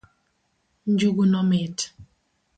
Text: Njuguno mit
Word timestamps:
Njuguno 0.91 1.41
mit 1.49 1.77